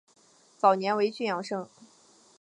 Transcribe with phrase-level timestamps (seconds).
[0.57, 1.69] 早年为郡庠生。